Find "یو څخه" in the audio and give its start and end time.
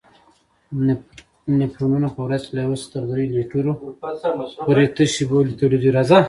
2.67-2.89